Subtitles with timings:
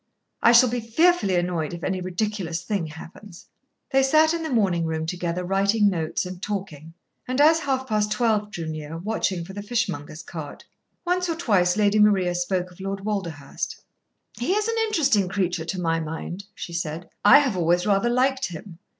[0.41, 3.45] I shall be fearfully annoyed if any ridiculous thing happens."
[3.91, 6.95] They sat in the morning room together writing notes and talking,
[7.27, 10.65] and as half past twelve drew near, watching for the fishmonger's cart.
[11.05, 13.79] Once or twice Lady Maria spoke of Lord Walderhurst.
[14.39, 17.07] "He is an interesting creature, to my mind," she said.
[17.23, 18.79] "I have always rather liked him.